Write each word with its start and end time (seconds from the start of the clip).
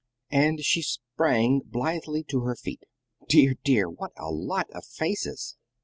And 0.31 0.61
she 0.61 0.81
sprang 0.81 1.59
blithely 1.63 2.23
to 2.23 2.39
her 2.39 2.55
feet. 2.55 2.85
"Dear, 3.29 3.53
dear, 3.63 3.87
what 3.87 4.13
a 4.17 4.31
lot 4.31 4.67
of 4.71 4.83
faces! 4.83 5.57